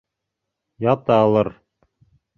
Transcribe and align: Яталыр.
Яталыр. 0.91 1.49